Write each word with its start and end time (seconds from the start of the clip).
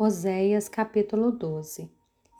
Oséias 0.00 0.68
capítulo 0.68 1.32
12 1.32 1.90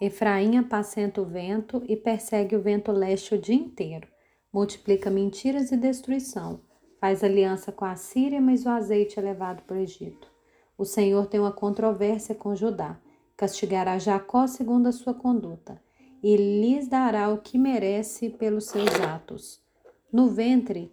Efraim 0.00 0.58
apacenta 0.58 1.20
o 1.20 1.24
vento 1.24 1.82
e 1.88 1.96
persegue 1.96 2.54
o 2.54 2.62
vento 2.62 2.92
leste 2.92 3.34
o 3.34 3.38
dia 3.38 3.56
inteiro. 3.56 4.06
Multiplica 4.52 5.10
mentiras 5.10 5.72
e 5.72 5.76
destruição. 5.76 6.60
Faz 7.00 7.24
aliança 7.24 7.72
com 7.72 7.84
a 7.84 7.96
Síria, 7.96 8.40
mas 8.40 8.64
o 8.64 8.68
azeite 8.68 9.18
é 9.18 9.22
levado 9.22 9.64
para 9.64 9.76
o 9.76 9.80
Egito. 9.80 10.30
O 10.78 10.84
Senhor 10.84 11.26
tem 11.26 11.40
uma 11.40 11.50
controvérsia 11.50 12.32
com 12.32 12.54
Judá. 12.54 12.96
Castigará 13.36 13.98
Jacó 13.98 14.46
segundo 14.46 14.86
a 14.86 14.92
sua 14.92 15.12
conduta, 15.12 15.82
e 16.22 16.36
lhes 16.36 16.86
dará 16.86 17.28
o 17.28 17.38
que 17.38 17.58
merece 17.58 18.30
pelos 18.30 18.66
seus 18.66 19.00
atos. 19.00 19.60
No 20.12 20.28
ventre, 20.28 20.92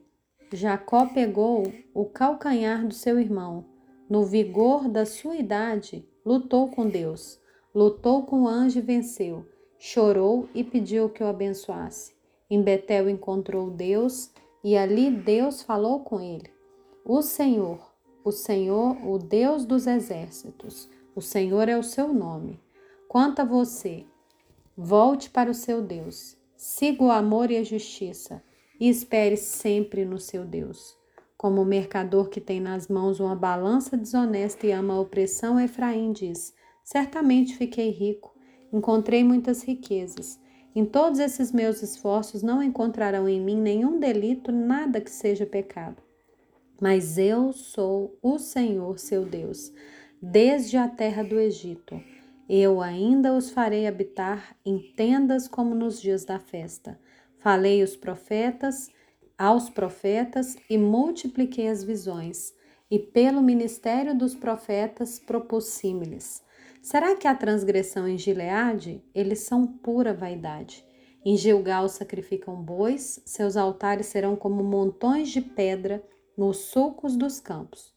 Jacó 0.51 1.05
pegou 1.05 1.71
o 1.93 2.05
calcanhar 2.05 2.87
do 2.87 2.93
seu 2.95 3.19
irmão. 3.19 3.65
No 4.09 4.25
vigor 4.25 4.89
da 4.89 5.05
sua 5.05 5.35
idade, 5.35 6.09
lutou 6.25 6.69
com 6.69 6.89
Deus, 6.89 7.39
lutou 7.73 8.23
com 8.23 8.43
o 8.43 8.47
anjo 8.47 8.79
e 8.79 8.81
venceu, 8.81 9.45
chorou 9.77 10.49
e 10.55 10.63
pediu 10.63 11.07
que 11.09 11.23
o 11.23 11.27
abençoasse. 11.27 12.15
Em 12.49 12.61
Betel 12.61 13.09
encontrou 13.09 13.69
Deus 13.69 14.31
e 14.63 14.75
ali 14.75 15.11
Deus 15.11 15.61
falou 15.61 15.99
com 15.99 16.19
ele. 16.19 16.49
O 17.05 17.21
Senhor, 17.21 17.93
o 18.23 18.31
Senhor, 18.31 18.97
o 19.07 19.19
Deus 19.19 19.65
dos 19.65 19.85
exércitos, 19.85 20.89
o 21.15 21.21
Senhor 21.21 21.69
é 21.69 21.77
o 21.77 21.83
seu 21.83 22.11
nome. 22.11 22.59
Quanto 23.07 23.41
a 23.41 23.45
você, 23.45 24.05
volte 24.75 25.29
para 25.29 25.51
o 25.51 25.53
seu 25.53 25.81
Deus, 25.81 26.35
siga 26.57 27.03
o 27.03 27.11
amor 27.11 27.51
e 27.51 27.57
a 27.57 27.63
justiça 27.63 28.43
e 28.79 28.89
espere 28.89 29.37
sempre 29.37 30.03
no 30.03 30.19
seu 30.19 30.43
Deus. 30.43 30.97
Como 31.37 31.61
o 31.61 31.65
mercador 31.65 32.29
que 32.29 32.39
tem 32.39 32.61
nas 32.61 32.87
mãos 32.87 33.19
uma 33.19 33.35
balança 33.35 33.97
desonesta 33.97 34.65
e 34.65 34.71
ama 34.71 34.93
a 34.93 34.99
opressão, 34.99 35.59
Efraim 35.59 36.11
diz: 36.11 36.53
Certamente 36.83 37.57
fiquei 37.57 37.89
rico, 37.89 38.33
encontrei 38.71 39.23
muitas 39.23 39.63
riquezas. 39.63 40.39
Em 40.73 40.85
todos 40.85 41.19
esses 41.19 41.51
meus 41.51 41.81
esforços 41.81 42.43
não 42.43 42.61
encontrarão 42.61 43.27
em 43.27 43.39
mim 43.39 43.59
nenhum 43.59 43.99
delito, 43.99 44.51
nada 44.51 44.99
que 44.99 45.11
seja 45.11 45.45
pecado. 45.45 46.01
Mas 46.81 47.17
eu 47.17 47.53
sou 47.53 48.17
o 48.21 48.37
Senhor, 48.37 48.99
seu 48.99 49.25
Deus, 49.25 49.71
desde 50.21 50.75
a 50.75 50.87
terra 50.87 51.23
do 51.23 51.39
Egito. 51.39 52.01
Eu 52.47 52.81
ainda 52.81 53.33
os 53.33 53.49
farei 53.49 53.87
habitar 53.87 54.55
em 54.65 54.77
tendas 54.95 55.47
como 55.47 55.73
nos 55.73 56.01
dias 56.01 56.25
da 56.25 56.37
festa. 56.37 56.99
Falei 57.39 57.81
os 57.81 57.95
profetas 57.95 58.89
aos 59.37 59.69
profetas 59.69 60.55
e 60.69 60.77
multipliquei 60.77 61.67
as 61.67 61.83
visões, 61.83 62.53
e 62.89 62.99
pelo 62.99 63.41
ministério 63.41 64.15
dos 64.15 64.35
profetas 64.35 65.19
propus 65.19 65.65
símiles. 65.65 66.43
Será 66.81 67.15
que 67.15 67.27
a 67.27 67.35
transgressão 67.35 68.07
em 68.07 68.17
Gileade? 68.17 69.03
Eles 69.13 69.39
são 69.39 69.65
pura 69.65 70.13
vaidade. 70.13 70.85
Em 71.25 71.35
Gilgal 71.35 71.89
sacrificam 71.89 72.55
bois, 72.55 73.19
seus 73.25 73.57
altares 73.57 74.05
serão 74.05 74.35
como 74.35 74.63
montões 74.63 75.29
de 75.29 75.41
pedra 75.41 76.03
nos 76.37 76.57
sulcos 76.57 77.15
dos 77.15 77.39
campos. 77.39 77.91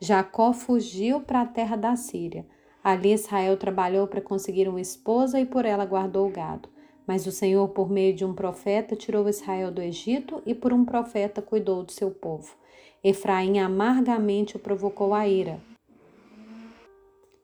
Jacó 0.00 0.54
fugiu 0.54 1.20
para 1.20 1.42
a 1.42 1.46
terra 1.46 1.76
da 1.76 1.94
Síria. 1.94 2.46
Ali 2.82 3.12
Israel 3.12 3.58
trabalhou 3.58 4.06
para 4.06 4.22
conseguir 4.22 4.66
uma 4.66 4.80
esposa 4.80 5.38
e 5.38 5.44
por 5.44 5.66
ela 5.66 5.84
guardou 5.84 6.26
o 6.26 6.32
gado. 6.32 6.70
Mas 7.06 7.26
o 7.26 7.32
Senhor, 7.32 7.68
por 7.68 7.90
meio 7.90 8.14
de 8.14 8.24
um 8.24 8.32
profeta, 8.32 8.94
tirou 8.94 9.28
Israel 9.28 9.70
do 9.70 9.80
Egito 9.80 10.42
e 10.46 10.54
por 10.54 10.72
um 10.72 10.84
profeta 10.84 11.42
cuidou 11.42 11.82
do 11.82 11.92
seu 11.92 12.10
povo. 12.10 12.54
Efraim 13.02 13.58
amargamente 13.58 14.56
o 14.56 14.58
provocou 14.58 15.14
a 15.14 15.26
ira. 15.26 15.60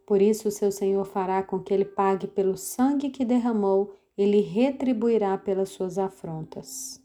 Por 0.07 0.23
isso, 0.23 0.49
o 0.49 0.53
seu 0.53 0.71
Senhor 0.71 1.05
fará 1.05 1.43
com 1.43 1.59
que 1.59 1.75
ele 1.75 1.85
pague 1.85 2.27
pelo 2.27 2.57
sangue 2.57 3.11
que 3.11 3.25
derramou 3.25 3.95
e 4.17 4.25
lhe 4.25 4.41
retribuirá 4.41 5.37
pelas 5.37 5.71
suas 5.71 5.99
afrontas. 5.99 7.05